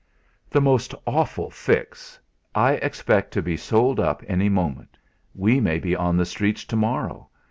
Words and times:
"The 0.49 0.61
most 0.61 0.95
awful 1.05 1.51
fix. 1.51 2.19
I 2.55 2.71
expect 2.77 3.29
to 3.33 3.41
be 3.43 3.55
sold 3.55 3.99
up 3.99 4.23
any 4.27 4.49
moment. 4.49 4.97
We 5.35 5.59
may 5.59 5.77
be 5.77 5.95
on 5.95 6.17
the 6.17 6.25
streets 6.25 6.65
to 6.65 6.75
morrow. 6.75 7.29